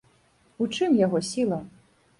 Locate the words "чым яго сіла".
0.75-1.65